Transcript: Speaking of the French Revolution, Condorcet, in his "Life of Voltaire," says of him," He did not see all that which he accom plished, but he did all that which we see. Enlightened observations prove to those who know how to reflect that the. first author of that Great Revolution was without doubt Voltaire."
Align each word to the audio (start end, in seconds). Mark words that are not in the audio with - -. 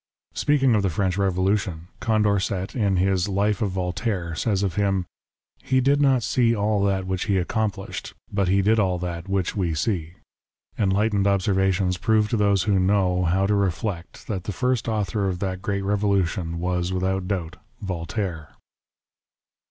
Speaking 0.33 0.73
of 0.73 0.81
the 0.81 0.89
French 0.89 1.15
Revolution, 1.15 1.87
Condorcet, 1.99 2.75
in 2.75 2.95
his 2.97 3.29
"Life 3.29 3.61
of 3.61 3.69
Voltaire," 3.69 4.33
says 4.33 4.63
of 4.63 4.73
him," 4.73 5.05
He 5.61 5.79
did 5.79 6.01
not 6.01 6.23
see 6.23 6.55
all 6.55 6.83
that 6.85 7.05
which 7.05 7.25
he 7.25 7.35
accom 7.35 7.71
plished, 7.71 8.13
but 8.33 8.47
he 8.47 8.63
did 8.63 8.79
all 8.79 8.97
that 8.97 9.29
which 9.29 9.55
we 9.55 9.75
see. 9.75 10.13
Enlightened 10.75 11.27
observations 11.27 11.97
prove 11.99 12.29
to 12.29 12.37
those 12.37 12.63
who 12.63 12.79
know 12.79 13.25
how 13.25 13.45
to 13.45 13.53
reflect 13.53 14.25
that 14.25 14.45
the. 14.45 14.51
first 14.51 14.87
author 14.87 15.27
of 15.29 15.37
that 15.37 15.61
Great 15.61 15.83
Revolution 15.83 16.57
was 16.57 16.91
without 16.91 17.27
doubt 17.27 17.57
Voltaire." 17.79 18.49